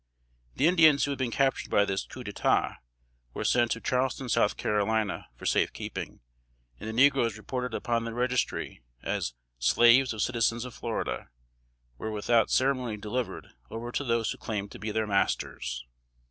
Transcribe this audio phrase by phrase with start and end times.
[0.55, 2.79] The Indians who had been captured by this "coup d'etat,"
[3.35, 6.21] were sent to Charleston, South Carolina, for safe keeping;
[6.79, 11.29] and the negroes reported upon the registry as "slaves of citizens of Florida,"
[11.99, 15.85] were without ceremony delivered over to those who claimed to be their masters.